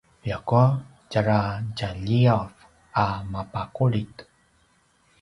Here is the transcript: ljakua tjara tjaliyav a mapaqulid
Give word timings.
ljakua 0.25 0.63
tjara 1.09 1.41
tjaliyav 1.77 2.49
a 3.03 3.05
mapaqulid 3.31 4.15